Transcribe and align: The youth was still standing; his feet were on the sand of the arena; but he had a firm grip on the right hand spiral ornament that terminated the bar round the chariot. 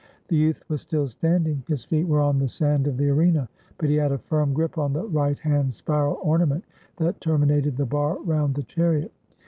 The 0.29 0.35
youth 0.35 0.63
was 0.67 0.81
still 0.81 1.07
standing; 1.07 1.61
his 1.67 1.85
feet 1.85 2.07
were 2.07 2.21
on 2.21 2.39
the 2.39 2.47
sand 2.47 2.87
of 2.87 2.97
the 2.97 3.07
arena; 3.09 3.47
but 3.77 3.87
he 3.87 3.97
had 3.97 4.11
a 4.11 4.17
firm 4.17 4.51
grip 4.51 4.79
on 4.79 4.93
the 4.93 5.05
right 5.05 5.37
hand 5.37 5.75
spiral 5.75 6.17
ornament 6.23 6.63
that 6.97 7.21
terminated 7.21 7.77
the 7.77 7.85
bar 7.85 8.17
round 8.23 8.55
the 8.55 8.63
chariot. 8.63 9.11